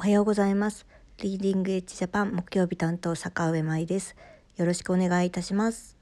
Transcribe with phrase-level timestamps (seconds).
[0.00, 0.86] おはようございます。
[1.18, 4.16] リーディングエッジジャパン木曜日担当坂上舞です。
[4.56, 5.98] よろしくお願いいたします。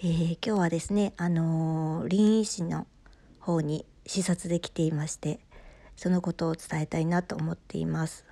[0.00, 2.86] えー、今日はですね、あのー、臨医師の
[3.40, 5.40] 方に視察できていまして、
[5.96, 8.26] そのことを伝えたいなと思っています。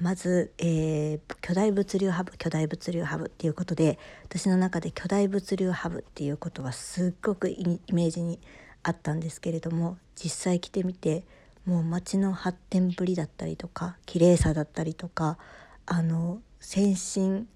[0.00, 8.40] まず、えー、巨大物流ハブ巨大物流ハブっていうことで私の中で巨大物流ハブっていうことはすっごくイメージに
[8.82, 11.24] あったんですけれども実際来てみて
[11.66, 15.36] もう街の発展ぶりだったりとか綺麗さだったりとか
[15.84, 17.48] あの先進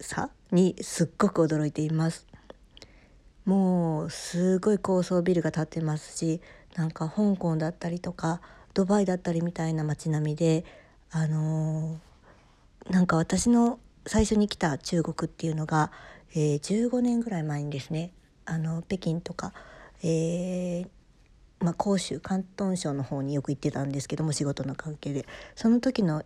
[0.00, 2.26] さにすっごく驚いています。
[3.44, 6.40] もうすごい高層ビルが建ってますし
[6.76, 8.40] なんか香港だったりとか
[8.72, 10.64] ドバイだったりみたいな街並みで
[11.10, 15.90] あのー、なんか私の最初に来た中国っていうのが、
[16.34, 18.12] えー、15年ぐらい前にですね
[18.44, 19.52] あの北京とか、
[20.02, 21.01] えー
[21.62, 25.26] まあ、広州広東省の方によく行ってたんですけども仕事の関係で。
[25.54, 26.22] その時の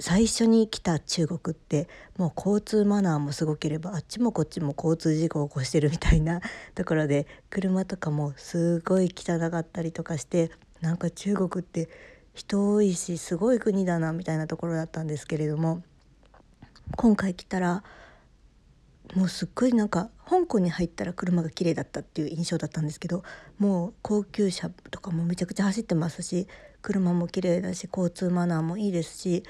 [0.00, 6.40] 最初に来た中国ってもう交通マナーもすごければあっちもこっちも交通事故を起こしてるみたいな
[6.74, 10.50] ところで車とかもすごい汚かったりとかして
[10.80, 11.88] なんか中国って
[12.34, 15.82] 人多いしすごい国だなみたいなところだったんですけれども
[16.96, 17.84] 今回来たら
[19.14, 23.22] もうすっごいなんか香港に入ったら車が綺麗だったっていう印象だったんですけど
[23.58, 26.48] もう高級車とかもめちゃくちゃ走ってますし
[26.80, 29.44] 車も綺麗だし交通マナーもいいですし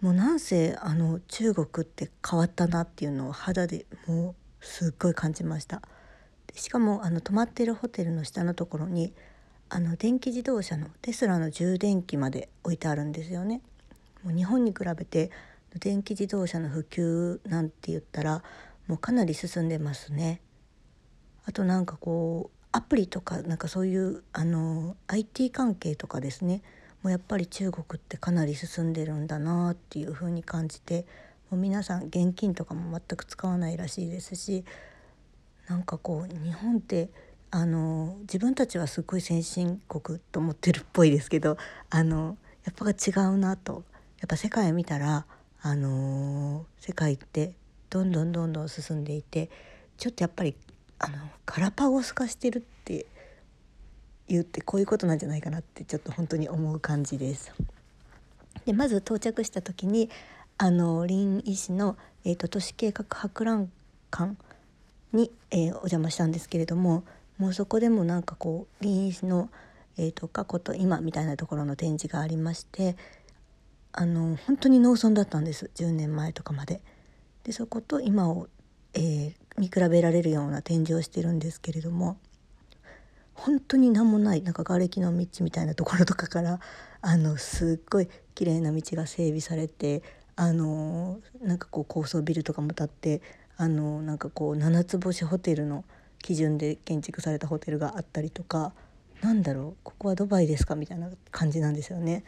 [0.00, 5.82] もうなんせあの中国って変わったなっていうのを肌でもうすっごい感じました。
[6.54, 9.12] しかもあの泊まってるホテルの下のところに
[9.68, 13.60] あの電気自動車のテスラの充電器まで置いてあるんですよね。
[14.24, 15.30] もう日本に比べて
[15.78, 18.42] 電気自動車の普及なんて言ったら
[18.90, 20.40] もうかなり進んでますね。
[21.44, 26.62] あとなんかこうアプリとかなんかそういうあの IT 関係とかですね
[27.02, 31.06] もうやっぱり中国ってかなり進んでるんだなっていう風に感じて
[31.50, 34.64] もう皆さん現金とかも全く使わないらしいですし
[35.68, 37.10] なんかこう日本って
[37.52, 41.58] あの自分たちはすごい先進国と思ってるっぽいですけど
[41.90, 43.84] あのやっぱ違うなと
[44.18, 45.26] やっぱ世界見たら
[45.62, 47.54] あの世界って
[47.90, 49.50] どんどんどんどん進んでいて
[49.98, 50.54] ちょっとやっぱり
[50.98, 53.06] あのガラパゴス化してるって
[54.28, 57.52] 言ってこういうことなんじゃないかなってちょっと本当に思う感じです。
[58.64, 60.08] でまず到着した時に
[60.56, 63.70] あの林医師の、えーと、都市計画博覧
[64.10, 64.36] 館
[65.12, 67.02] に、えー、お邪魔したんですけれども
[67.38, 69.48] もうそこでもなんかこう林医師の、
[69.96, 72.96] えーと過去と今みたいなところの展示がありまして
[73.92, 76.80] あの本当に農村だったんです10年前とかまで。
[77.44, 78.48] でそこと今を、
[78.94, 82.18] えー、見比べられるような展示をしてるんですけれども
[83.34, 86.60] 本当に何もないなんか瓦礫の道みたいなところとかから
[87.00, 90.02] あのすっごい綺麗な道が整備されて
[90.36, 93.22] あのなんかこう高層ビルとかも建って
[93.56, 95.84] あのなんかこう七つ星ホテルの
[96.18, 98.74] 基準で建築されたホテルがあったりとか
[99.22, 102.24] なんだろうここはドバイですかみたいな感じなんですよね。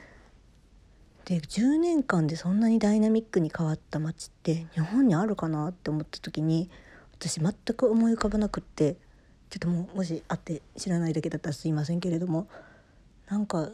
[1.24, 6.68] で10年間でそんなにダイナミックに変わった街って日本にあるかなって思った時に
[7.14, 8.96] 私全く思い浮かばなくって
[9.50, 12.48] ちょっともうもしあって知らないだけだったらすいませんけれども
[13.28, 13.68] なんか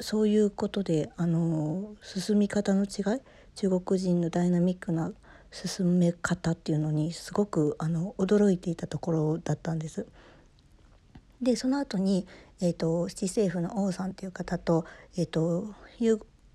[0.00, 3.20] そういうことであの進み方の違い
[3.54, 5.12] 中国人のダイナミックな
[5.52, 10.06] 進め方っていうのにすごくあの驚いていたところだったんです。
[11.42, 12.26] でその後に、
[12.60, 14.86] えーと、七政府の王さんっていう方と,、
[15.16, 15.74] えーと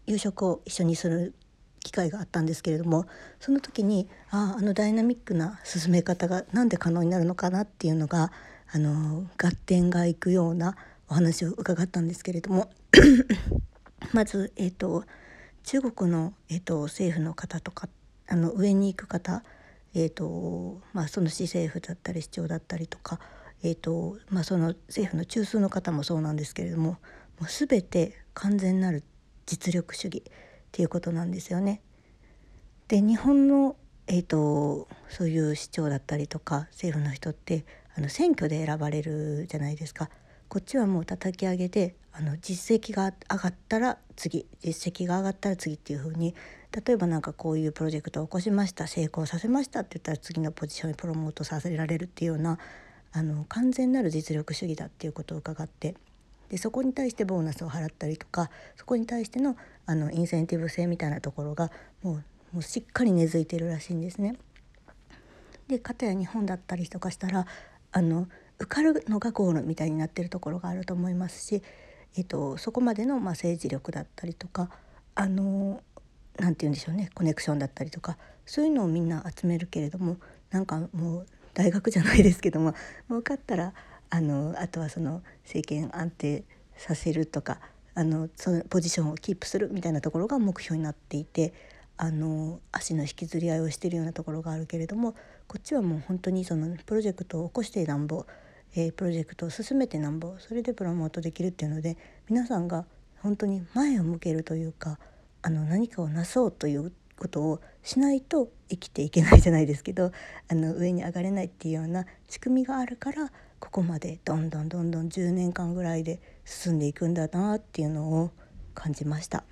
[0.08, 1.36] 夕食を一緒にする
[1.84, 3.06] 機会があったんですけれども
[3.40, 8.32] その時にあああのダイナミックな進め方が何で可能になるのかなっていうのが
[8.72, 10.76] あの合点がいくような
[11.10, 12.70] お話を伺ったんですけれども
[14.14, 15.06] まず、えーと、
[15.64, 17.88] 中国の、えーと、政府の方とか
[18.28, 19.44] あの上に行く方、
[19.94, 23.20] えーとまあ、その市政府だったり市長だったりとか、
[23.64, 26.98] えーとまあ、その政府の中枢の方もそうなんですけれども
[27.40, 29.04] もう全て完全なる
[29.48, 30.32] 実力主義っ
[30.72, 31.82] ていうことなんですよね。
[32.88, 37.66] で日本の、えーと、そういう市長だったりとか政府の人って
[37.96, 40.10] あの選挙で選ばれるじゃないですか。
[40.50, 46.36] こっちはもう叩き上げであの実績が上がったら次実績が上がったら次っていう風に
[46.72, 52.60] 例えば何かこういうプロジェクトを起こしました成功させましたって言ったら次のポジションにプロモートさせられるっていうような
[53.12, 55.96] あの完全なる実力主義だっていうことを伺って
[56.50, 61.72] でそこに対してボーナスを払ったりとかそこに対してのあのインセンティブ性みたいなところが
[62.04, 62.24] もう
[62.54, 64.36] もうしっかり根付いてるらしいんですね。
[65.68, 67.46] で片や日本だったりとかしたら
[67.92, 68.28] あの
[68.60, 71.62] 受かるのがゴールみたいになってるところがあると思いますし、
[72.16, 74.70] えーと、そこまでの、まあ、政治力だったりとか
[75.14, 75.82] あの
[76.38, 80.18] なんて言うんでしょうねコネクションだったりとかそういうのをみんな集めるけれども
[80.52, 82.74] なんかもう大学じゃないですけども
[83.10, 83.74] 分かったら
[84.10, 86.44] あのあとはその政権安定
[86.78, 87.60] させるとか
[87.94, 91.54] あのそのポジションをキープするみたいなところが目標になっていて
[91.98, 95.14] あの足の引きずり合いをしているようなところがあるけれども
[95.48, 98.26] こっちはもう本当にそのプロジェクトを起こしてなんぼ、
[98.76, 101.98] えー、プロジェクトを進めてなんぼそれでプロモートできるっていうので
[102.30, 102.86] 皆さんが
[103.24, 105.00] 本当に前を向けるというか
[105.42, 110.12] あの何かをなそうということをしないと生きていけないじゃないですけど
[110.50, 118.32] あの上に上がれないっていうような仕組みがあるからここまでどんどんどんどん10年間ぐらいで進んでいくんだなっていうのを
[118.74, 119.44] 感じました。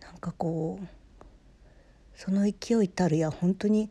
[0.00, 0.86] なんかこう
[2.16, 3.90] その勢いたるや本当に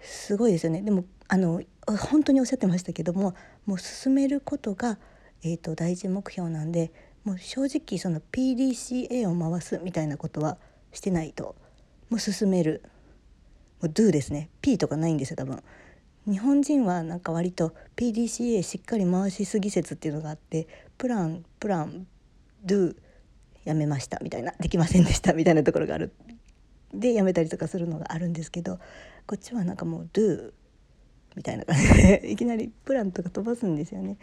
[0.00, 4.98] すごいですよねでもあの本当におっしゃってましたけどももう進めることが、
[5.42, 6.92] えーと、大事目標なんで
[7.24, 10.58] もう正直その PDCA を回すみたいなことは
[10.92, 11.54] してないと
[12.10, 12.82] もう進める
[13.80, 15.62] もう Do ですね P とかないんですよ多分。
[16.26, 20.66] 日本人はなんか割と PDCA しっかり回しすぎ説っていうのがあって
[20.96, 22.06] プランプラン
[22.64, 22.96] Do
[23.64, 26.12] やめましたみたいなできませんでしたみたいなところがある
[26.92, 28.78] でやめたりとかするのがあるんですけど
[29.26, 30.52] こっちはなんかもう Do
[31.36, 34.16] みたいな感じでいきなりプランとか飛ばすんですよね。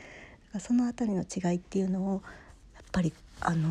[0.59, 2.21] その辺りの違いっていうのを
[2.73, 3.69] やっぱりあの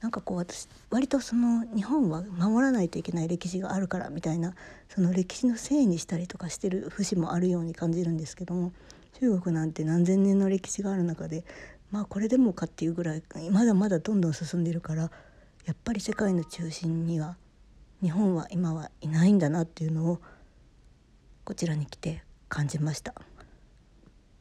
[0.00, 4.54] なんかこう私割とその日本は守らないといけない歴史があるからみたいな
[4.88, 8.72] その歴史のせいにしたりとかしてる節もあるように感じるんですけども
[9.20, 11.44] 中国なんて何千年の歴史がある中で
[11.90, 15.10] まあこれでもかっていうぐらいまだまだどんどん進んでるから
[15.66, 17.36] やっぱり世界の中心には
[18.02, 20.20] 日本は今はいないんだなっていうのを
[21.44, 23.14] こちらに来て感じました。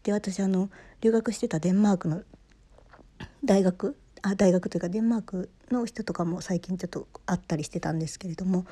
[0.03, 0.69] で私あの
[1.01, 2.23] 留学してたデンマークの
[3.43, 8.65] 大学あ大学というかデンマークの人とかも最近ちょっと会ったりしてたんですけれども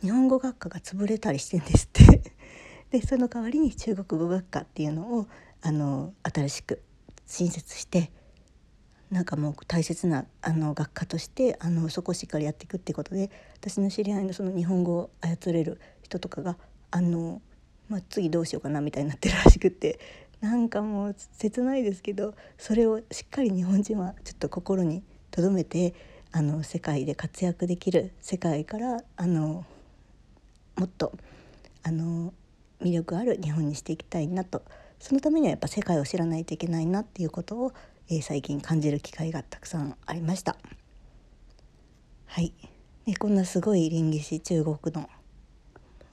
[0.00, 2.32] 日本語学科が潰れたりしてんですって。
[2.90, 5.26] でその代わりに中国語学科っていうのを
[5.62, 6.82] あの新しく
[7.26, 8.12] 新設して
[9.10, 16.56] なんかもう大切なあの学科としてあのそこをしっかりやっていくってことで私の知り合いのその日本語を操れる人とかが
[16.90, 17.40] あの、
[17.88, 19.98] まあ、次どうしようかなみたいになってるらしくって
[20.42, 25.94] なんかもう切ないですけどそれをしっかり日本人はちょっと心に留めて
[26.32, 29.64] あの世界で活躍できる世界からあの
[30.76, 31.12] もっと
[31.84, 32.34] あの
[32.82, 34.62] 魅力ある日本にしていきたいなと
[34.98, 37.72] そのためにはやっぱ世界を知らないといけないなっていうことを、
[38.08, 40.56] えー、最近感じる機会がたくさんありました。
[42.26, 42.52] はい、
[43.06, 45.08] でこんなすごい臨沂中国の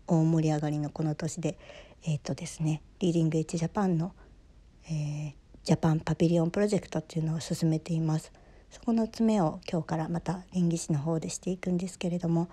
[0.06, 1.58] 大盛り上がりのこの年で
[2.04, 4.14] えっ、ー、とですねリーディングエッジジャパンの、
[4.86, 8.32] えー、ジャパンパビリオンプロジェクトっていうのを進めています
[8.70, 12.50] そこの詰めを今日からまた臨沂市の方でしていくんですけれども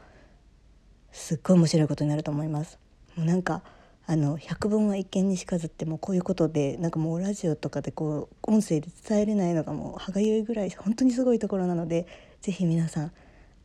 [1.13, 2.79] すっごい面白いことになると思います
[3.17, 3.63] もうなんか
[4.09, 12.07] あの百聞は一見にしかずってもこういうことでなんかもうラジオとかでこう音声で伝えれないのがもう歯がゆいぐらい本当にすごいところなので
[12.41, 13.13] 是非皆さん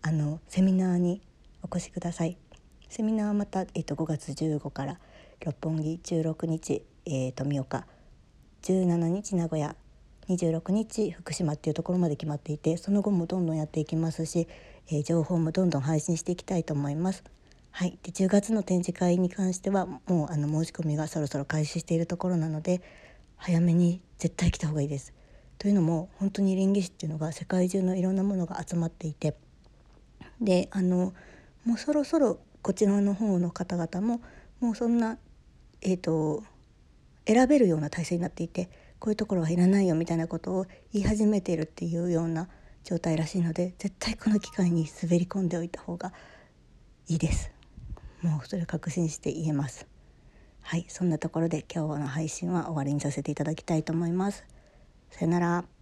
[0.02, 1.22] あのセミナーに
[1.62, 2.38] お越しください。
[2.90, 5.00] セミナーはまた、えっと、5月15から
[5.44, 7.88] 六本木16日、えー、富岡
[8.62, 9.76] 17日名古屋
[10.30, 14.48] 26日福島っていうところまで決まっていてその後もどんどんやっていきますし、
[14.92, 17.24] えー、情報もどんどん配信していきたいと思います。
[17.72, 22.82] はい、で10月の展示会に関してはもうあの申し込みがそろそろ開始しているところなので
[23.38, 25.14] 早めに絶対来た方がいいです。
[25.58, 29.36] というのも本当に臨儀師っていうのが世界中のいろんなものが集まっていて
[30.40, 31.14] であの
[31.66, 34.22] もうそろそろこちらの方の方々も
[34.60, 35.18] もうそんな
[35.82, 36.44] えーと、
[37.26, 38.70] 選べるような体制になっていて
[39.00, 42.50] こういうところはいらないよみたいなことを言い始めているっていうような
[42.84, 46.14] 状態らしいので絶対この機会に滑り込んでおいた方が
[47.08, 47.52] いいです。
[48.22, 49.88] もうそれ確信して言えます。
[50.62, 54.46] はいそんなところで今日の配信は終わりにさせていただきたいと思います。
[55.10, 55.81] さよなら。